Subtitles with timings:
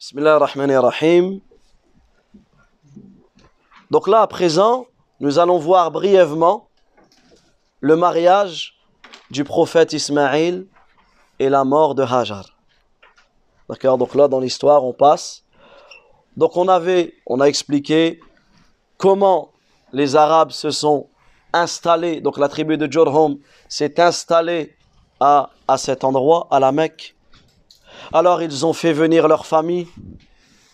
[0.00, 1.40] Bismillah ar-Rahman ar-Rahim.
[3.90, 4.86] Donc là, à présent,
[5.18, 6.68] nous allons voir brièvement
[7.80, 8.78] le mariage
[9.32, 10.68] du prophète Ismaïl
[11.40, 12.46] et la mort de Hajar.
[13.68, 15.42] D'accord Donc là, dans l'histoire, on passe.
[16.36, 18.20] Donc on avait, on a expliqué
[18.98, 19.50] comment
[19.92, 21.08] les Arabes se sont
[21.52, 23.38] installés, donc la tribu de Jurhum
[23.68, 24.76] s'est installée
[25.18, 27.17] à cet endroit, à la Mecque.
[28.12, 29.88] Alors ils ont fait venir leur famille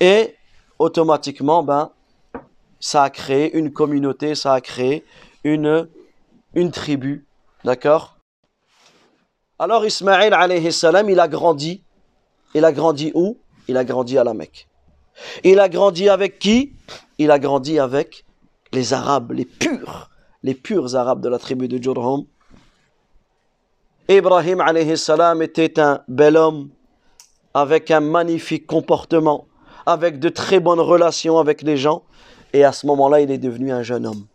[0.00, 0.34] et
[0.78, 1.90] automatiquement, ben,
[2.80, 5.04] ça a créé une communauté, ça a créé
[5.42, 5.88] une,
[6.72, 7.26] tribu.
[7.64, 8.18] D'accord?
[9.58, 11.82] Alors Ismaël alayhi salam, il a grandi.
[12.54, 13.38] Il a grandi où?
[13.68, 14.68] Il a grandi à la Mecque.
[15.42, 16.72] Il a grandi avec qui?
[17.18, 18.24] Il a grandi avec
[18.72, 20.10] les Arabes, les purs,
[20.42, 22.26] les purs Arabes de la tribu de Jurhum.
[24.08, 26.68] Ibrahim alayhi salam était un bel homme
[27.54, 29.46] avec un magnifique comportement,
[29.86, 32.02] avec de très bonnes relations avec les gens.
[32.52, 34.26] Et à ce moment-là, il est devenu un jeune homme.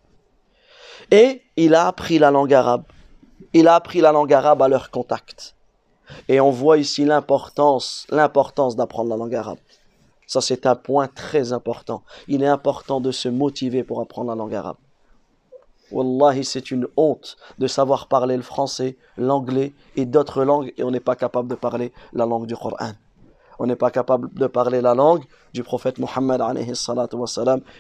[1.12, 2.84] Et il a appris la langue arabe.
[3.54, 5.56] Il a appris la langue arabe à leur contact.
[6.28, 9.60] Et on voit ici l'importance, l'importance d'apprendre la langue arabe.
[10.28, 12.04] Ça, c'est un point très important.
[12.28, 14.78] Il est important de se motiver pour apprendre la langue arabe.
[15.92, 20.92] Wallahi, c'est une honte de savoir parler le français, l'anglais et d'autres langues et on
[20.92, 22.92] n'est pas capable de parler la langue du Coran.
[23.60, 26.42] On n'est pas capable de parler la langue du prophète Mohammed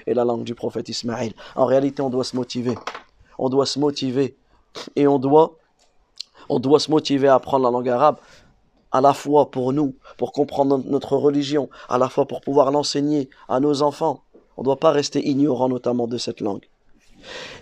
[0.05, 1.33] et la langue du prophète Ismaïl.
[1.55, 2.77] En réalité, on doit se motiver.
[3.37, 4.37] On doit se motiver
[4.97, 5.55] et on doit,
[6.49, 8.17] on doit se motiver à apprendre la langue arabe
[8.91, 13.29] à la fois pour nous, pour comprendre notre religion, à la fois pour pouvoir l'enseigner
[13.47, 14.23] à nos enfants.
[14.57, 16.67] On ne doit pas rester ignorant notamment de cette langue.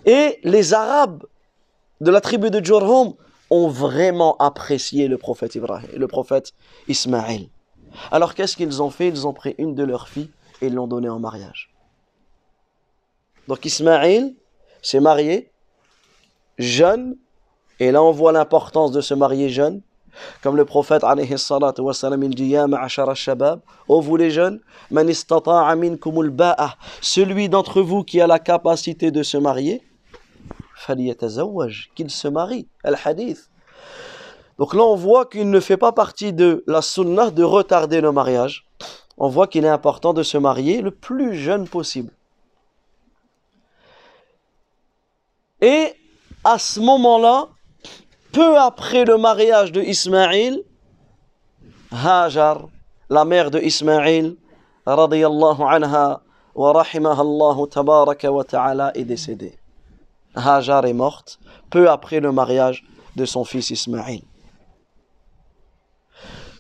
[0.06, 1.24] Et les Arabes
[2.02, 3.14] de la tribu de Jurhum
[3.50, 6.54] ont vraiment apprécié le prophète
[6.88, 7.50] Ismaël.
[8.12, 9.08] Alors qu'est-ce qu'ils ont fait?
[9.08, 10.30] Ils ont pris une de leurs filles
[10.62, 11.70] et l'ont donnée en mariage.
[13.48, 14.34] Donc Ismaël
[14.82, 15.52] s'est marié
[16.58, 17.16] jeune,
[17.80, 19.82] et là on voit l'importance de se marier jeune.
[20.42, 24.60] Comme le prophète alayhi salatu wassalam, il dit Ya ma'ashara shabab, ô vous les jeunes,
[24.90, 26.36] man istata'a minkumul
[27.02, 29.82] celui d'entre vous qui a la capacité de se marier,
[30.76, 32.68] faliyatazawwaj, qu'il se marie.
[32.84, 33.50] Al-hadith.
[34.58, 38.12] Donc là, on voit qu'il ne fait pas partie de la sunnah de retarder le
[38.12, 38.66] mariage.
[39.18, 42.12] On voit qu'il est important de se marier le plus jeune possible.
[45.62, 45.94] Et
[46.44, 47.48] à ce moment-là,
[48.32, 50.64] peu après le mariage de Ismaïl,
[51.92, 52.68] Hajar,
[53.10, 54.36] la mère de Ismaïl,
[54.86, 56.22] radiyallahu anha
[56.54, 59.58] wa rahimahallahu tabaraka wa ta'ala, est décédée.
[60.36, 61.40] Hajar est morte
[61.70, 62.84] peu après le mariage
[63.16, 64.22] de son fils Ismaïl.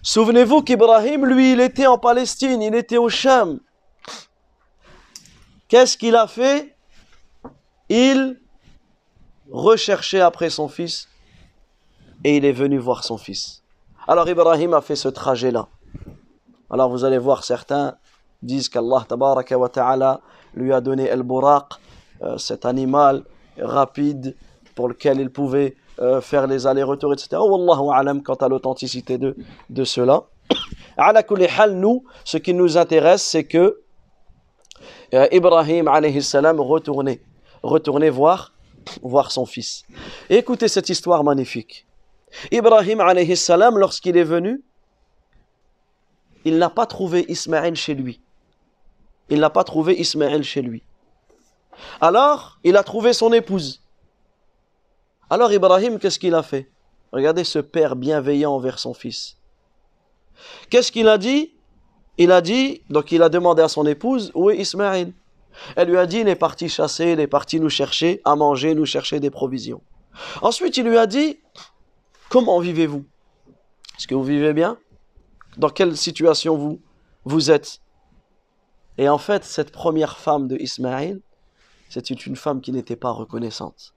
[0.07, 3.59] Souvenez-vous qu'Ibrahim, lui, il était en Palestine, il était au Cham.
[5.67, 6.77] Qu'est-ce qu'il a fait?
[7.89, 8.39] Il
[9.51, 11.09] recherchait après son fils
[12.23, 13.63] et il est venu voir son fils.
[14.07, 15.67] Alors Ibrahim a fait ce trajet-là.
[16.69, 17.97] Alors vous allez voir, certains
[18.41, 19.05] disent qu'Allah
[19.73, 20.21] ta'ala
[20.53, 21.73] lui a donné El Buraq,
[22.21, 23.25] euh, cet animal
[23.59, 24.37] rapide
[24.73, 27.29] pour lequel il pouvait euh, faire les allers-retours, etc.
[27.33, 29.35] Wallahu alam quant à l'authenticité de,
[29.69, 30.23] de cela.
[31.69, 33.81] Nous, ce qui nous intéresse, c'est que
[35.13, 37.21] euh, Ibrahim alayhi salam retournait,
[37.63, 38.53] retournait voir,
[39.01, 39.83] voir son fils.
[40.29, 41.85] écoutez cette histoire magnifique.
[42.51, 44.63] Ibrahim alayhi salam, lorsqu'il est venu,
[46.45, 48.21] il n'a pas trouvé Ismaël chez lui.
[49.29, 50.83] Il n'a pas trouvé Ismaël chez lui.
[52.01, 53.81] Alors, il a trouvé son épouse.
[55.29, 56.71] Alors Ibrahim, qu'est-ce qu'il a fait?
[57.11, 59.37] Regardez ce père bienveillant envers son fils.
[60.69, 61.53] Qu'est-ce qu'il a dit?
[62.17, 65.13] Il a dit, donc il a demandé à son épouse, où est Ismaël
[65.75, 68.73] Elle lui a dit, il est parti chasser, il est parti nous chercher à manger,
[68.73, 69.81] nous chercher des provisions.
[70.41, 71.39] Ensuite, il lui a dit,
[72.29, 73.05] comment vivez-vous?
[73.97, 74.77] Est-ce que vous vivez bien?
[75.57, 76.79] Dans quelle situation vous,
[77.25, 77.81] vous êtes?
[78.97, 81.19] Et en fait, cette première femme de Ismaël,
[81.89, 83.93] c'était une femme qui n'était pas reconnaissante.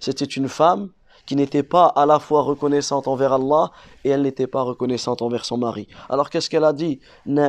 [0.00, 0.90] C'était une femme
[1.26, 3.70] qui n'était pas à la fois reconnaissante envers Allah
[4.04, 5.88] et elle n'était pas reconnaissante envers son mari.
[6.10, 7.00] Alors qu'est-ce qu'elle a dit?
[7.24, 7.42] Nous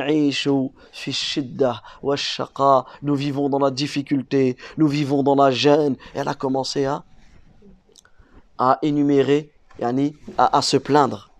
[3.14, 5.96] vivons dans la difficulté, nous vivons dans la gêne.
[6.14, 7.04] Elle a commencé à,
[8.56, 9.52] à énumérer,
[9.82, 11.30] à, à se plaindre.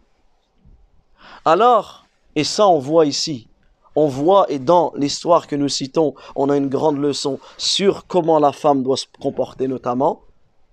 [1.47, 2.05] Alors,
[2.35, 3.49] et ça on voit ici,
[3.95, 8.39] on voit et dans l'histoire que nous citons, on a une grande leçon sur comment
[8.39, 10.21] la femme doit se comporter notamment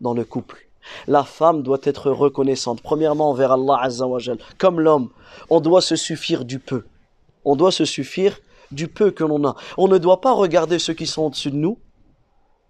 [0.04, 0.68] dans le couple.
[1.08, 4.38] La femme doit être reconnaissante, premièrement envers Allah Azzawajal.
[4.60, 5.10] Comme l'homme,
[5.50, 6.84] on doit se suffire du peu.
[7.46, 8.40] on doit se suffire
[8.72, 9.56] du peu que l'on a.
[9.78, 11.80] On ne doit pas regarder ceux qui sont au-dessus de nous.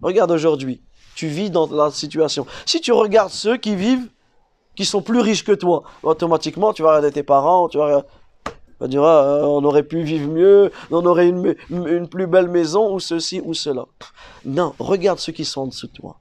[0.01, 0.81] Regarde aujourd'hui,
[1.15, 2.45] tu vis dans la situation.
[2.65, 4.09] Si tu regardes ceux qui vivent,
[4.75, 8.05] qui sont plus riches que toi, automatiquement tu vas regarder tes parents, tu vas,
[8.87, 12.99] dire ah, on aurait pu vivre mieux, on aurait une, une plus belle maison ou
[12.99, 13.85] ceci ou cela.
[14.45, 16.17] Non, regarde ceux qui sont en dessous de toi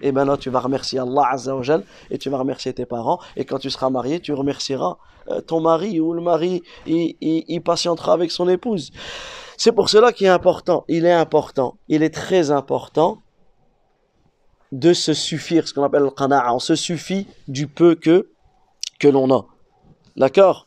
[0.00, 3.18] et maintenant tu vas remercier Allah Azzawajal et tu vas remercier tes parents.
[3.36, 4.98] Et quand tu seras marié, tu remercieras
[5.28, 8.92] euh, ton mari ou le mari, il, patientera avec son épouse.
[9.56, 13.22] C'est pour cela qu'il est important, il est important, il est très important
[14.72, 16.52] de se suffire, ce qu'on appelle le qana'a.
[16.52, 18.28] On se suffit du peu que,
[18.98, 19.46] que l'on a.
[20.16, 20.66] D'accord?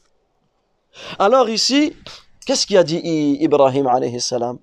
[1.20, 1.96] Alors ici,
[2.46, 3.02] qu'est-ce qu'il a dit
[3.40, 4.58] Ibrahim alayhi salam?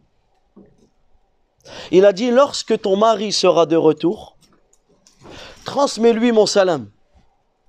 [1.90, 4.35] Il a dit, lorsque ton mari sera de retour,
[5.66, 6.88] transmets-lui mon salam.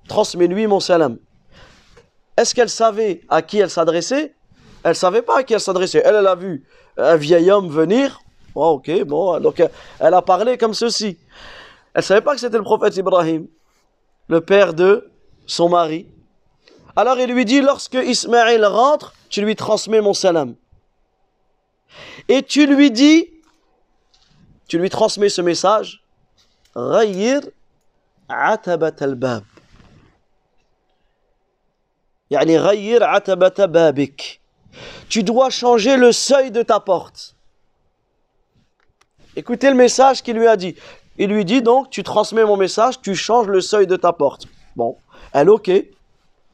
[0.07, 1.17] Transmets-lui mon salam.
[2.37, 4.33] Est-ce qu'elle savait à qui elle s'adressait?
[4.83, 6.01] Elle ne savait pas à qui elle s'adressait.
[6.05, 6.63] Elle, elle a vu
[6.95, 8.21] un vieil homme venir.
[8.55, 9.61] Oh, ok, bon, donc
[9.99, 11.17] elle a parlé comme ceci.
[11.93, 13.47] Elle ne savait pas que c'était le prophète Ibrahim,
[14.29, 15.11] le père de
[15.45, 16.07] son mari.
[16.95, 20.55] Alors il lui dit, lorsque Ismaël rentre, tu lui transmets mon salam.
[22.27, 23.29] Et tu lui dis,
[24.67, 26.03] tu lui transmets ce message,
[26.75, 27.41] Rayir
[28.30, 29.44] عتبة الباب
[32.30, 34.40] يعني غير عتبة بابك
[35.10, 37.36] tu dois changer le seuil de ta porte
[39.36, 40.74] écoutez le message qu'il lui a dit
[41.18, 44.46] il lui dit donc tu transmets mon message tu changes le seuil de ta porte
[44.76, 44.96] bon
[45.32, 45.84] elle ok il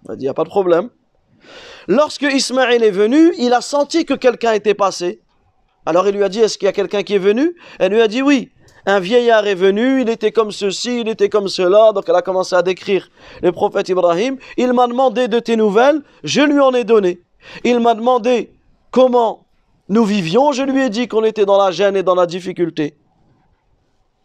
[0.09, 0.91] a dit il n'y a pas de problème
[1.87, 5.21] lorsque Ismaël est venu il a senti que quelqu'un était passé
[5.87, 8.03] alors il lui a dit est-ce qu'il y a quelqu'un qui est venu elle lui
[8.03, 8.51] a dit oui
[8.86, 12.22] un vieillard est venu, il était comme ceci, il était comme cela, donc elle a
[12.22, 13.10] commencé à décrire
[13.42, 14.38] le prophète Ibrahim.
[14.58, 17.22] Il m'a demandé de tes nouvelles, je lui en ai donné.
[17.64, 18.54] Il m'a demandé
[18.92, 19.46] comment
[19.88, 22.98] nous vivions, je lui ai dit qu'on était dans la gêne et dans la difficulté.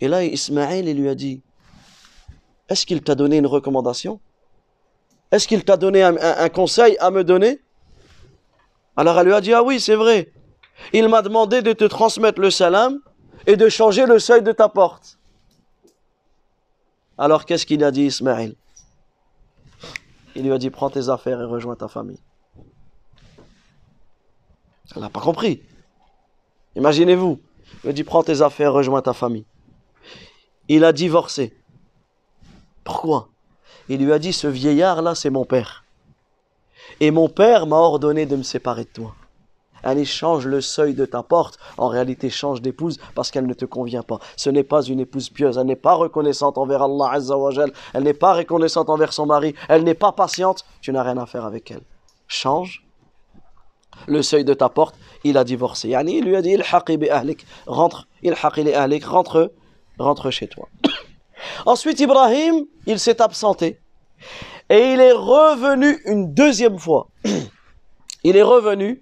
[0.00, 1.40] Et là, Ismaël, il lui a dit,
[2.69, 4.20] est-ce qu'il t'a donné une recommandation?
[5.31, 7.61] Est-ce qu'il t'a donné un, un conseil à me donner?
[8.96, 10.32] Alors elle lui a dit, ah oui, c'est vrai.
[10.93, 13.00] Il m'a demandé de te transmettre le salam
[13.49, 15.19] et de changer le seuil de ta porte.
[17.17, 18.55] Alors qu'est-ce qu'il a dit Ismaël?
[20.37, 22.21] Il lui a dit prends tes affaires et rejoins ta famille.
[24.95, 25.62] Elle n'a pas compris.
[26.77, 27.41] Imaginez-vous.
[27.73, 29.47] Il lui a dit prends tes affaires, rejoins ta famille.
[30.69, 31.56] Il a divorcé.
[32.85, 33.31] Pourquoi?
[33.89, 35.87] Il lui a dit ce vieillard là c'est mon père.
[37.00, 39.15] Et mon père m'a ordonné de me séparer de toi.
[39.88, 41.58] Allez, change le seuil de ta porte.
[41.79, 44.19] En réalité, change d'épouse parce qu'elle ne te convient pas.
[44.37, 45.56] Ce n'est pas une épouse pieuse.
[45.56, 47.73] Elle n'est pas reconnaissante envers Allah Azzawajal.
[47.94, 49.55] Elle n'est pas reconnaissante envers son mari.
[49.67, 50.67] Elle n'est pas patiente.
[50.82, 51.81] Tu n'as rien à faire avec elle.
[52.26, 52.85] Change
[54.06, 54.94] le seuil de ta porte.
[55.25, 55.88] Il a divorcé.
[55.88, 56.56] Yani, il lui a dit,
[57.67, 58.05] rentre,
[59.08, 59.52] rentre,
[59.99, 60.69] rentre chez toi.
[61.64, 63.81] Ensuite, Ibrahim, il s'est absenté.
[64.69, 67.08] Et il est revenu une deuxième fois.
[68.25, 69.00] Il est revenu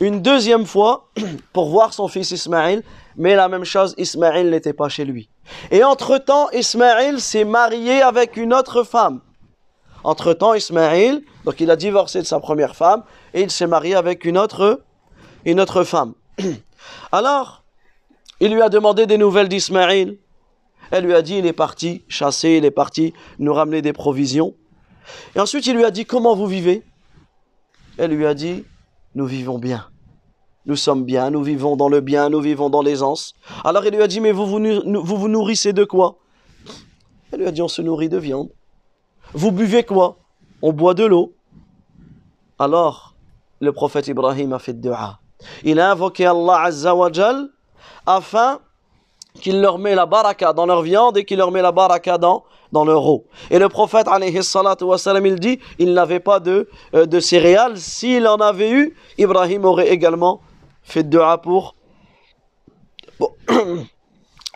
[0.00, 1.08] une deuxième fois
[1.52, 2.82] pour voir son fils Ismaël,
[3.16, 5.28] mais la même chose, Ismaël n'était pas chez lui.
[5.70, 9.20] Et entre-temps, Ismaël s'est marié avec une autre femme.
[10.02, 14.24] Entre-temps, Ismaël, donc il a divorcé de sa première femme et il s'est marié avec
[14.24, 14.82] une autre,
[15.44, 16.14] une autre femme.
[17.12, 17.64] Alors,
[18.40, 20.18] il lui a demandé des nouvelles d'Ismaël.
[20.90, 24.54] Elle lui a dit, il est parti chasser, il est parti nous ramener des provisions.
[25.34, 26.82] Et ensuite, il lui a dit, comment vous vivez?
[27.96, 28.64] Elle lui a dit,
[29.14, 29.86] nous vivons bien.
[30.66, 33.34] Nous sommes bien, nous vivons dans le bien, nous vivons dans l'aisance.
[33.64, 36.16] Alors il lui a dit, mais vous vous, vous nourrissez de quoi?
[37.30, 38.48] Elle lui a dit, on se nourrit de viande.
[39.34, 40.18] Vous buvez quoi?
[40.62, 41.34] On boit de l'eau.
[42.58, 43.14] Alors,
[43.60, 45.18] le prophète Ibrahim a fait dua.
[45.64, 47.10] Il a invoqué Allah Azza wa
[48.06, 48.60] afin
[49.40, 52.44] qu'il leur met la baraka dans leur viande et qu'il leur met la baraka dans,
[52.72, 53.26] dans leur eau.
[53.50, 57.78] Et le prophète, alayhi il dit, il n'avait pas de, euh, de céréales.
[57.78, 60.40] S'il en avait eu, Ibrahim aurait également
[60.82, 61.74] fait dua pour,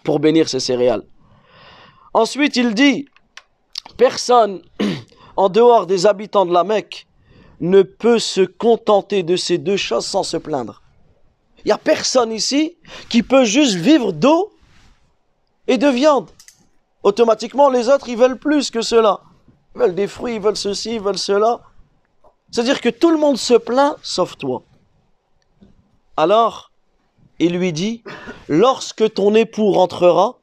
[0.05, 1.03] pour, bénir ces céréales.
[2.15, 3.07] Ensuite, il dit,
[3.97, 4.63] personne
[5.37, 7.07] en dehors des habitants de la Mecque
[7.61, 10.83] ne peut se contenter de ces deux choses sans se plaindre.
[11.65, 12.77] Il n'y a personne ici
[13.09, 14.53] qui peut juste vivre d'eau
[15.69, 16.31] et de viande
[17.03, 19.21] automatiquement les autres, ils veulent plus que cela.
[19.75, 21.61] Ils veulent des fruits, ils veulent ceci, ils veulent cela.
[22.51, 24.63] C'est-à-dire que tout le monde se plaint, sauf toi.
[26.17, 26.73] Alors,
[27.39, 28.03] il lui dit,
[28.49, 30.39] lorsque ton époux rentrera,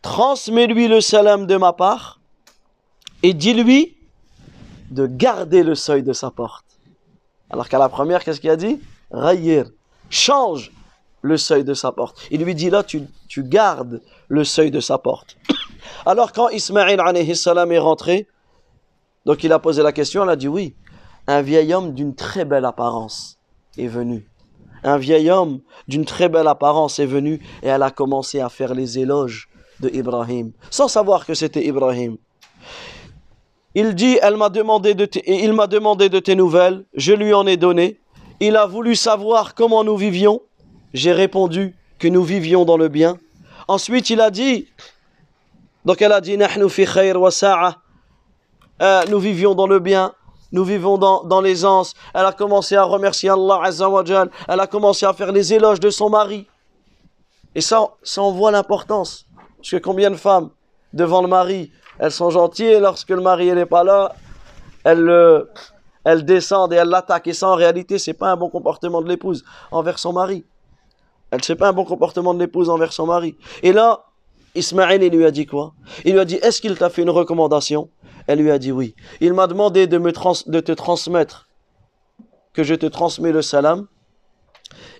[0.00, 2.20] transmets-lui le salam de ma part
[3.22, 3.96] et dis-lui
[4.90, 6.64] de garder le seuil de sa porte.
[7.50, 8.80] Alors qu'à la première, qu'est-ce qu'il a dit?
[9.10, 9.66] Rayir,
[10.08, 10.70] change
[11.22, 12.18] le seuil de sa porte.
[12.30, 15.36] Il lui dit là, tu, tu gardes le seuil de sa porte.
[16.06, 17.00] Alors quand Ismaël
[17.34, 18.28] salam est rentré,
[19.24, 20.74] donc il a posé la question, elle a dit oui,
[21.26, 23.38] un vieil homme d'une très belle apparence
[23.78, 24.28] est venu.
[24.84, 28.74] Un vieil homme d'une très belle apparence est venu et elle a commencé à faire
[28.74, 29.48] les éloges
[29.80, 32.16] de Ibrahim, sans savoir que c'était Ibrahim.
[33.74, 37.46] Il dit, elle m'a demandé de il m'a demandé de tes nouvelles, je lui en
[37.46, 38.00] ai donné.
[38.40, 40.42] Il a voulu savoir comment nous vivions.
[40.94, 43.18] J'ai répondu que nous vivions dans le bien.
[43.68, 44.68] Ensuite, il a dit,
[45.84, 46.36] donc elle a dit,
[48.82, 50.12] euh, nous vivions dans le bien,
[50.50, 51.94] nous vivons dans, dans l'aisance.
[52.12, 53.88] Elle a commencé à remercier Allah Azza
[54.48, 56.46] Elle a commencé à faire les éloges de son mari.
[57.54, 59.26] Et ça, ça en voit l'importance.
[59.58, 60.50] Parce que combien de femmes,
[60.92, 64.14] devant le mari, elles sont gentilles et lorsque le mari n'est pas là,
[64.84, 65.46] elles,
[66.04, 67.28] elles descendent et elles l'attaquent.
[67.28, 70.44] Et ça, en réalité, c'est pas un bon comportement de l'épouse envers son mari.
[71.32, 73.36] Elle c'est pas un bon comportement de l'épouse envers son mari.
[73.62, 74.04] Et là,
[74.54, 75.72] Ismaël, il lui a dit quoi?
[76.04, 77.88] Il lui a dit, est-ce qu'il t'a fait une recommandation?
[78.26, 78.94] Elle lui a dit oui.
[79.20, 81.48] Il m'a demandé de, te transmettre,
[82.52, 83.88] que je te transmets le salam,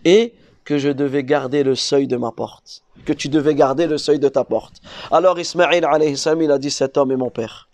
[0.05, 0.35] et
[0.65, 4.19] que je devais garder le seuil de ma porte que tu devais garder le seuil
[4.19, 4.81] de ta porte.
[5.11, 7.69] Alors salam, il a dit cet homme est mon père.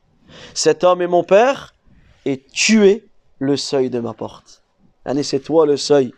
[0.55, 1.75] Cet homme est mon père
[2.25, 3.05] et tu es
[3.39, 4.63] le seuil de ma porte.
[5.23, 6.13] C'est toi le seuil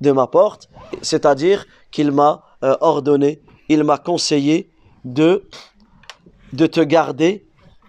[0.00, 0.68] de ma porte,
[1.02, 4.70] c'est-à-dire qu'il m'a euh, ordonné, il m'a conseillé
[5.04, 5.48] de,
[6.56, 7.46] te garder,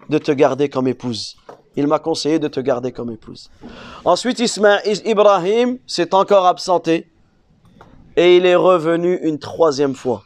[0.10, 1.36] de te garder comme épouse.
[1.76, 3.50] Il m'a conseillé de te garder comme épouse.
[4.04, 7.12] Ensuite, Ismaïl, Ibrahim s'est encore absenté
[8.18, 10.24] et il est revenu une troisième fois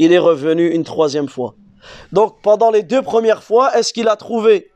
[0.00, 1.54] il est revenu une troisième fois.
[2.10, 4.72] Donc pendant les deux premières fois, est-ce qu'il a trouvé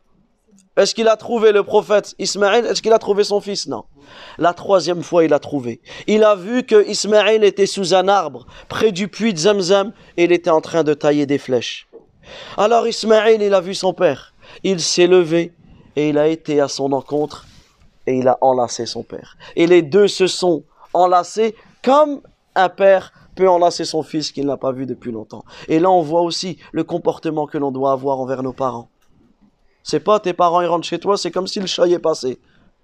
[0.77, 3.69] Est-ce qu'il a trouvé le prophète Ismaël Est-ce qu'il a trouvé son fils?
[3.69, 3.85] Non.
[4.39, 5.81] La troisième fois, il a trouvé.
[6.09, 10.25] Il a vu que Ismaël était sous un arbre, près du puits de Zamzam, et
[10.25, 11.87] il était en train de tailler des flèches.
[12.57, 14.35] Alors Ismaël, il a vu son père.
[14.63, 15.53] Il s'est levé
[15.95, 17.47] et il a été à son encontre
[18.07, 19.37] et il a enlacé son père.
[19.57, 22.21] Et les deux se sont enlacés comme
[22.55, 25.45] un père peut enlacer son fils qu'il n'a pas vu depuis longtemps.
[25.69, 28.89] Et là, on voit aussi le comportement que l'on doit avoir envers nos parents.
[29.85, 31.99] C'est pas tes parents ils rentrent chez toi, c'est comme si le chat y est
[32.01, 32.41] passé.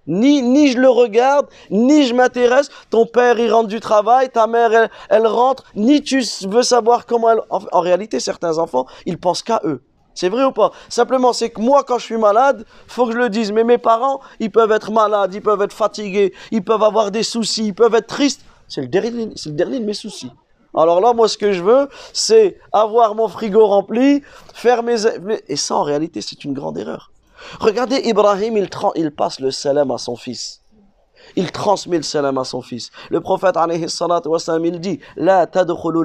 [0.06, 2.68] Ni, ni je le regarde, ni je m'intéresse.
[2.90, 7.30] Ton père, il rentre du travail, ta mère, elle, rentre, ni tu veux savoir comment
[7.30, 7.40] elle...
[7.50, 9.82] En, réalité, certains enfants, ils pensent qu'à eux.
[10.14, 10.72] C'est vrai ou pas?
[10.88, 13.52] Simplement, c'est que moi, quand je suis malade, faut que je le dise.
[13.52, 17.22] Mais mes parents, ils peuvent être malades, ils peuvent être fatigués, ils peuvent avoir des
[17.22, 18.42] soucis, ils peuvent être tristes.
[18.68, 18.88] C'est le
[19.36, 20.30] c'est le dernier de mes soucis.
[20.74, 24.22] Alors là, moi, ce que je veux, c'est avoir mon frigo rempli,
[24.54, 25.06] faire mes...
[25.48, 27.10] Et ça, en réalité, c'est une grande erreur.
[27.58, 30.60] Regardez, Ibrahim, il, il passe le salam à son fils.
[31.36, 32.90] Il transmet le salam à son fils.
[33.10, 33.86] Le prophète, alayhi
[34.64, 35.46] il dit, La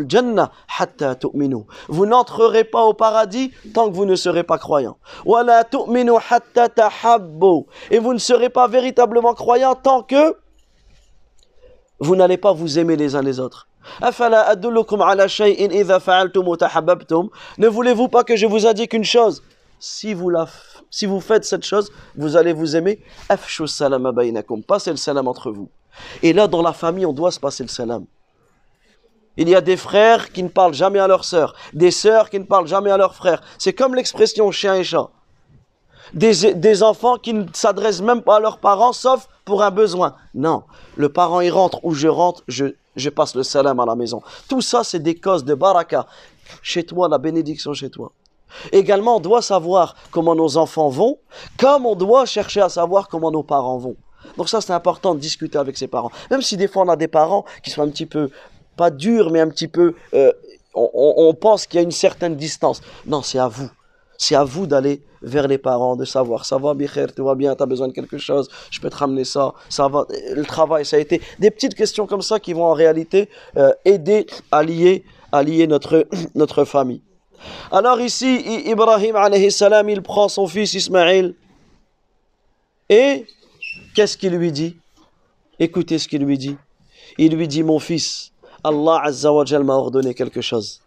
[0.08, 1.64] jannah hatta tu'minu.
[1.88, 4.98] Vous n'entrerez pas au paradis tant que vous ne serez pas croyant.
[5.26, 7.66] Wa la tu'minu hatta tahabbu.
[7.92, 10.36] Et vous ne serez pas véritablement croyant tant que
[12.00, 13.68] vous n'allez pas vous aimer les uns les autres.
[17.58, 19.44] Ne voulez-vous pas que je vous indique une chose?
[19.80, 20.48] Si vous, la,
[20.90, 23.00] si vous faites cette chose, vous allez vous aimer.
[23.28, 25.70] Passez le salam entre vous.
[26.24, 28.06] Et là, dans la famille, on doit se passer le salam.
[29.38, 32.40] Il y a des frères qui ne parlent jamais à leurs sœurs, des sœurs qui
[32.40, 33.42] ne parlent jamais à leurs frères.
[33.58, 35.10] C'est comme l'expression chien et chat
[36.14, 40.16] des, enfants qui ne s'adressent même pas à leurs parents, sauf pour un besoin.
[40.34, 40.64] Non,
[40.96, 42.66] le parent il rentre ou je rentre, je,
[42.96, 44.22] je passe le salam à la maison.
[44.48, 46.08] Tout ça, c'est des causes de baraka.
[46.62, 48.12] Chez toi, la bénédiction chez toi.
[48.72, 51.18] Également, on doit savoir comment nos enfants vont,
[51.58, 53.96] comme on doit chercher à savoir comment nos parents vont.
[54.38, 56.12] Donc ça, c'est important de discuter avec ses parents.
[56.32, 58.30] Même si des fois, on a des parents qui sont un petit peu,
[58.78, 59.96] pas durs, mais un petit peu...
[60.14, 60.32] Euh,
[60.74, 62.82] on, on pense qu'il y a une certaine distance.
[63.06, 63.70] Non, c'est à vous.
[64.18, 67.56] C'est à vous d'aller vers les parents, de savoir, ça va, Bichir, tu vas bien,
[67.56, 70.86] tu as besoin de quelque chose, je peux te ramener ça, ça va, le travail,
[70.86, 74.64] ça a été des petites questions comme ça qui vont en réalité euh, aider à
[74.64, 77.02] lier, à lier notre, notre famille.
[77.72, 81.36] Alors ici, Ibrahim alayhi salam, il prend son fils Ismaël
[82.90, 83.26] et
[83.96, 84.78] qu'est-ce qu'il lui dit?
[85.60, 86.58] Écoutez ce qu'il lui dit.
[87.18, 88.32] Il lui dit, mon fils,
[88.64, 90.82] Allah Azza m'a ordonné quelque chose.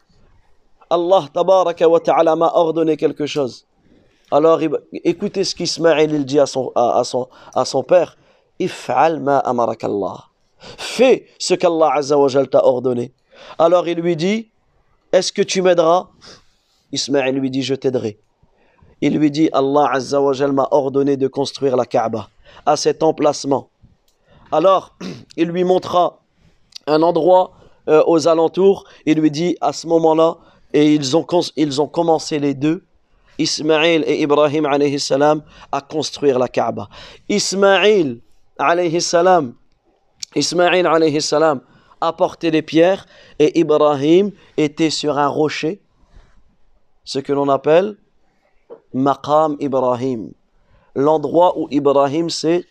[0.90, 3.66] Allah tabaraka wa ta'ala m'a ordonné quelque chose.
[4.30, 4.60] Alors
[4.92, 8.16] écoutez ce qu'Ismaël dit à son, à, son, à son père.
[8.58, 9.42] If'al ma.
[10.58, 13.12] Fais ce qu'Allah azza wa t'a ordonné.
[13.58, 14.50] Alors il lui dit,
[15.12, 16.08] est-ce que tu m'aideras?
[16.92, 18.18] Ismaël lui dit, je t'aiderai.
[19.00, 22.28] Il lui dit, Allah azza wa m'a ordonné de construire la Kaaba
[22.66, 23.70] à cet emplacement.
[24.50, 24.96] Alors,
[25.36, 26.20] il lui montra
[26.86, 27.52] un endroit
[27.88, 28.84] euh, aux alentours.
[29.06, 30.38] Il lui dit à ce moment-là,
[30.72, 32.84] et ils ont, ils ont commencé les deux,
[33.38, 36.88] Ismaïl et Ibrahim alayhi salam, à construire la Kaaba.
[37.28, 38.20] Ismaïl
[38.58, 39.54] alayhi salam,
[40.34, 41.60] Ismaïl alayhi salam
[42.00, 43.06] apportait des pierres
[43.38, 45.80] et Ibrahim était sur un rocher,
[47.04, 47.96] ce que l'on appelle
[48.92, 50.32] Maqam Ibrahim,
[50.94, 52.64] l'endroit où Ibrahim s'est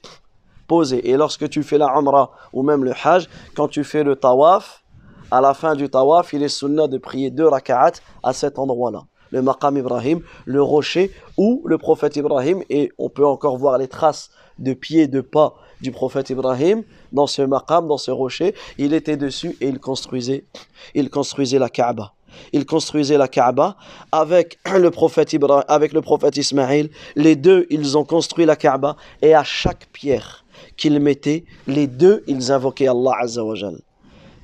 [0.67, 1.09] posé.
[1.09, 4.83] Et lorsque tu fais la Umrah ou même le Hajj, quand tu fais le Tawaf,
[5.31, 7.93] à la fin du Tawaf, il est sunnah de prier deux raka'at
[8.23, 9.03] à cet endroit-là.
[9.37, 13.87] Le Maqam Ibrahim, le rocher où le prophète Ibrahim, et on peut encore voir les
[13.87, 18.95] traces de pieds, de pas du prophète Ibrahim dans ce maqam, dans ce rocher, il
[18.95, 20.45] était dessus et il construisait,
[20.95, 22.13] il construisait la Kaaba.
[22.51, 23.77] Il construisait la Kaaba
[24.11, 26.89] avec le prophète Ibrahim, avec le prophète Ismaïl.
[27.15, 30.45] Les deux, ils ont construit la Kaaba et à chaque pierre
[30.77, 33.55] qu'ils mettaient, les deux, ils invoquaient Allah Azza wa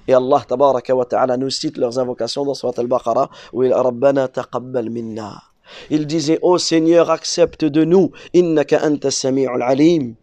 [0.07, 3.29] Et Allah nous cite leurs invocations dans Surat al-Baqarah.
[5.89, 10.15] Il disait, Ô Seigneur, accepte de nous, innaka anta sami'ul alim.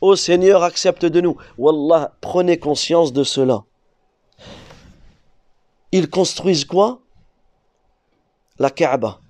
[0.00, 1.36] Ô Seigneur, accepte de nous.
[1.58, 3.64] Wallah, prenez conscience de cela.
[5.92, 7.00] Ils construisent quoi?
[8.58, 9.20] La Kaaba.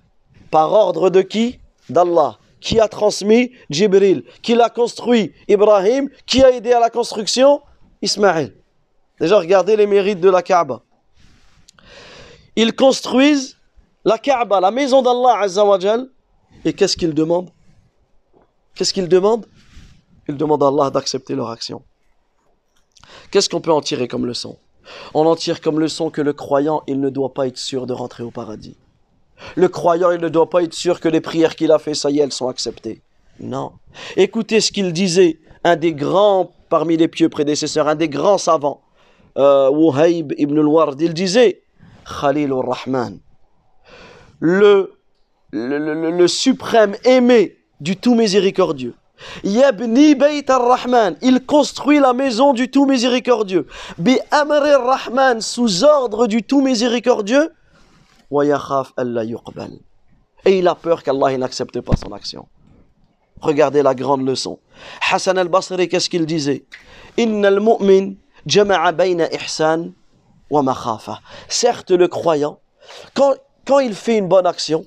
[0.51, 1.59] Par ordre de qui?
[1.89, 2.39] D'Allah.
[2.59, 3.51] Qui a transmis?
[3.69, 5.33] Jibril Qui l'a construit?
[5.47, 6.09] Ibrahim.
[6.25, 7.61] Qui a aidé à la construction?
[8.01, 8.55] Ismaël.
[9.19, 10.81] Déjà, regardez les mérites de la Kaaba.
[12.55, 13.57] Ils construisent
[14.03, 16.09] la Kaaba, la maison d'Allah Azzawajal.
[16.63, 17.49] Et qu'est-ce qu'ils demandent?
[18.75, 19.45] Qu'est-ce qu'ils demandent?
[20.27, 21.83] Ils demandent à Allah d'accepter leur action.
[23.31, 24.57] Qu'est-ce qu'on peut en tirer comme leçon?
[25.13, 27.93] On en tire comme leçon que le croyant, il ne doit pas être sûr de
[27.93, 28.77] rentrer au paradis.
[29.55, 32.09] Le croyant, il ne doit pas être sûr que les prières qu'il a fait, ça
[32.09, 33.01] y est, elles sont acceptées.
[33.39, 33.73] Non.
[34.15, 38.81] Écoutez ce qu'il disait, un des grands parmi les pieux prédécesseurs, un des grands savants,
[39.37, 41.61] euh, ibn al-Ward, il disait,
[42.05, 43.19] Khalil rahman
[44.39, 44.93] le,
[45.51, 48.93] le, le, suprême aimé du tout miséricordieux.
[49.43, 53.65] Yabni Bayt ar-Rahman, il construit la maison du tout miséricordieux.
[53.97, 57.49] Bi Amr rahman sous ordre du tout miséricordieux.
[60.45, 62.47] Et il a peur qu'Allah n'accepte pas son action.
[63.39, 64.59] Regardez la grande leçon.
[65.11, 66.65] Hassan al-Basri, qu'est-ce qu'il disait?
[67.17, 68.15] Innal mu'min
[71.49, 72.59] Certes, le croyant,
[73.13, 74.85] quand quand il fait une bonne action,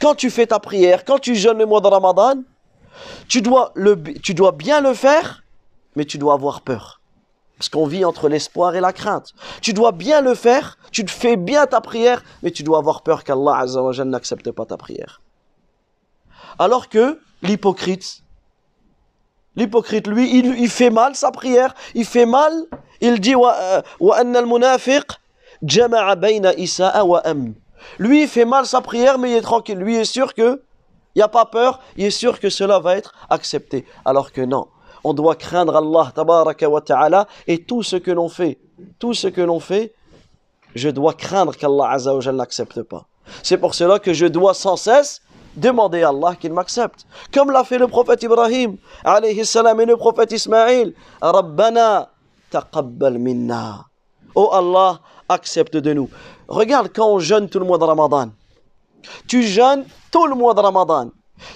[0.00, 2.42] quand tu fais ta prière, quand tu jeûnes le mois de Ramadan,
[3.28, 5.42] tu dois, le, tu dois bien le faire,
[5.96, 7.00] mais tu dois avoir peur.
[7.58, 9.34] Parce qu'on vit entre l'espoir et la crainte.
[9.60, 13.24] Tu dois bien le faire, tu fais bien ta prière, mais tu dois avoir peur
[13.24, 13.64] qu'Allah
[14.04, 15.20] n'accepte pas ta prière.
[16.58, 18.21] Alors que l'hypocrite,
[19.56, 22.52] l'hypocrite, lui, il, il, fait mal sa prière, il fait mal,
[23.00, 23.82] il dit wa, euh.
[27.98, 29.78] Lui, il fait mal sa prière, mais il est tranquille.
[29.78, 30.62] Lui est sûr que,
[31.14, 33.84] il n'y a pas peur, il est sûr que cela va être accepté.
[34.04, 34.68] Alors que non,
[35.04, 38.58] on doit craindre Allah, tabaraka wa ta'ala, et tout ce que l'on fait,
[38.98, 39.94] tout ce que l'on fait,
[40.74, 43.06] je dois craindre qu'Allah azza wa n'accepte pas.
[43.42, 45.22] C'est pour cela que je dois sans cesse
[45.56, 47.06] demander à Allah qu'il m'accepte.
[47.32, 50.94] Comme l'a fait le prophète Ibrahim, alayhi salam, et le prophète Ismaïl.
[51.20, 52.10] Rabbana
[52.50, 53.86] taqabbal minna.
[54.34, 56.08] Oh Allah, accepte de nous.
[56.48, 58.30] Regarde quand on jeûne tout le mois de Ramadan.
[59.26, 61.10] Tu jeûnes tout le mois de Ramadan.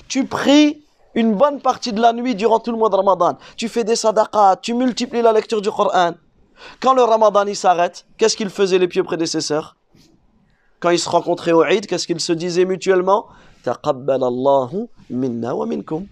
[0.09, 0.83] Tu pries
[1.15, 3.39] une bonne partie de la nuit durant tout le mois de Ramadan.
[3.57, 6.13] Tu fais des sadaqas, tu multiplies la lecture du Coran.
[6.81, 9.77] Quand le Ramadan il s'arrête, qu'est-ce qu'ils faisaient les pieux prédécesseurs?
[10.81, 13.27] Quand ils se rencontraient au Eid, qu'est-ce qu'ils se disaient mutuellement?
[13.67, 16.07] Taqabbal Allahu minna wa minkum.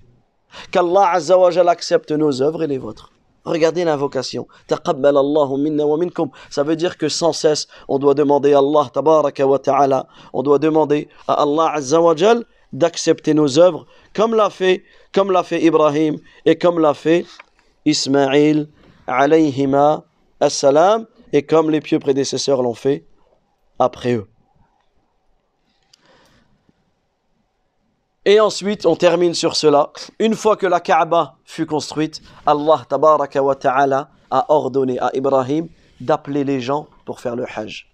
[0.72, 1.36] Qu'Allah Azza
[1.68, 3.12] accepte nos œuvres et les vôtres.
[3.44, 4.48] Regardez l'invocation.
[4.66, 6.30] Taqabbal Allahu minna wa minkum.
[6.50, 10.42] Ça veut dire que sans cesse, on doit demander à Allah, tabaraka wa ta'ala, on
[10.42, 12.14] doit demander à Allah azza wa
[12.72, 17.24] d'accepter nos œuvres, comme l'a fait, comme l'a fait Ibrahim et comme l'a fait
[17.84, 18.68] Ismaïl,
[19.06, 20.02] alayhima
[20.40, 23.06] assalam, et comme les pieux prédécesseurs l'ont fait
[23.78, 24.26] après eux.
[28.26, 29.90] Et ensuite, on termine sur cela.
[30.18, 35.68] Une fois que la Kaaba fut construite, Allah tabaraka ta'ala a ordonné à Ibrahim
[36.00, 37.86] d'appeler les gens pour faire le Hajj.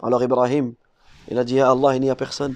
[0.00, 0.74] Alors Ibrahim,
[1.28, 2.54] il a dit à Allah, il n'y a personne.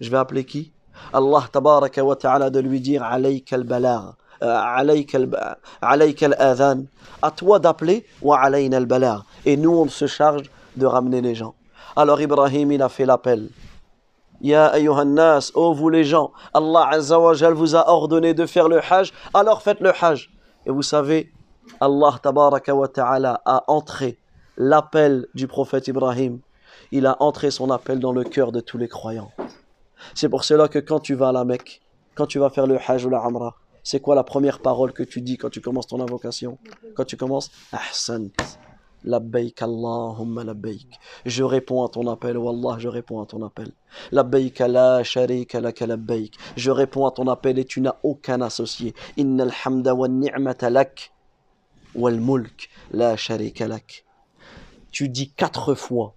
[0.00, 0.70] Je vais appeler qui?
[1.14, 4.12] Allah tabaraka wa ta'ala de lui dire alayka al-balagh.
[4.42, 6.84] alayka al-adhan.
[7.22, 9.22] À toi d'appeler wa alayna al-balagh.
[9.46, 10.42] Et nous, on se charge
[10.76, 11.54] de ramener les gens.
[11.96, 13.48] Alors Ibrahim, il a fait l'appel.
[14.40, 18.78] Ya ayyuhannas, oh vous les gens, Allah Azza wa vous a ordonné de faire le
[18.78, 20.30] hajj, alors faites le hajj.
[20.64, 21.32] Et vous savez,
[21.80, 24.18] Allah tabaraka wa ta'ala a entré
[24.56, 26.40] l'appel du prophète Ibrahim.
[26.92, 29.32] Il a entré son appel dans le cœur de tous les croyants.
[30.14, 31.80] C'est pour cela que quand tu vas à la Mecque,
[32.14, 35.02] quand tu vas faire le Hajj ou la Amra, c'est quoi la première parole que
[35.02, 36.58] tu dis quand tu commences ton invocation?
[36.94, 37.50] Quand tu commences?
[37.72, 38.28] Ahsant.
[39.04, 40.98] Labbaik Allahumma labbaik.
[41.24, 43.70] Je réponds à ton appel, Wallah, je réponds à ton appel.
[44.12, 46.34] Labbaik la sharika laka labbaik.
[46.56, 48.94] Je réponds à ton appel et tu n'as aucun associé.
[49.16, 51.12] Innal hamda wa ni'mata lak
[51.94, 54.04] wal mulk la sharika lak.
[54.90, 56.14] Tu dis quatre fois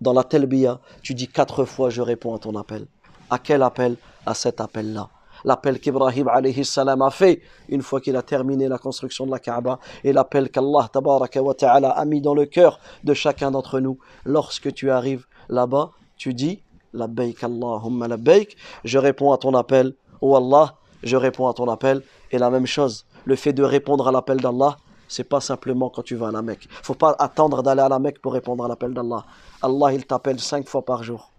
[0.00, 2.86] dans la telbiya, tu dis quatre fois je réponds à ton appel.
[3.30, 3.96] À quel appel?
[4.26, 5.08] À cet appel-là
[5.44, 10.12] l'appel qu'Ibrahim a fait une fois qu'il a terminé la construction de la Kaaba et
[10.12, 13.98] l'appel qu'Allah ta'ala a mis dans le cœur de chacun d'entre nous.
[14.24, 20.36] Lorsque tu arrives là-bas, tu dis Labbaik Allahumma labbaik, je réponds à ton appel, oh
[20.36, 22.02] Allah, je réponds à ton appel.
[22.30, 26.02] Et la même chose, le fait de répondre à l'appel d'Allah, c'est pas simplement quand
[26.02, 26.68] tu vas à la Mecque.
[26.82, 29.24] Faut pas attendre d'aller à la Mecque pour répondre à l'appel d'Allah.
[29.62, 31.32] Allah, il t'appelle cinq fois par jour.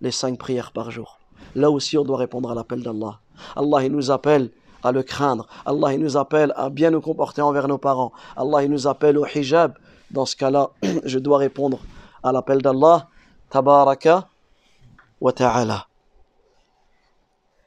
[0.00, 1.19] Les cinq prières par jour.
[1.54, 3.20] Là aussi, on doit répondre à l'appel d'Allah.
[3.56, 4.50] Allah, il nous appelle
[4.82, 5.46] à le craindre.
[5.66, 8.12] Allah, il nous appelle à bien nous comporter envers nos parents.
[8.36, 9.74] Allah, il nous appelle au hijab.
[10.10, 10.70] Dans ce cas-là,
[11.04, 11.78] je dois répondre
[12.22, 13.08] à l'appel d'Allah.
[13.50, 14.28] Tabaraka
[15.20, 15.89] wa ta'ala.